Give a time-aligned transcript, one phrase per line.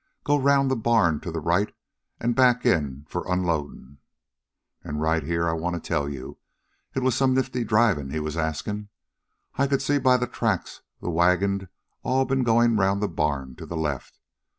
[0.23, 1.71] Go 'round the barn to the right
[2.19, 3.99] an' back in for unloadin'.'
[4.83, 6.39] "An' right here I wanta tell you
[6.95, 8.89] it was some nifty drivin' he was askin'.
[9.59, 11.67] I could see by the tracks the wagons'd
[12.01, 14.17] all ben goin' around the barn to the left.